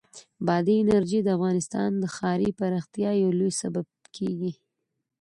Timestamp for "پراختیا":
2.59-3.11